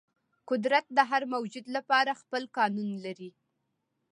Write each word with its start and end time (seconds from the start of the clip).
قدرت 0.49 0.85
د 0.97 0.99
هر 1.09 1.23
موجود 1.33 1.65
لپاره 1.75 2.19
خپل 2.21 2.43
قانون 2.57 2.89
لري. 3.05 3.29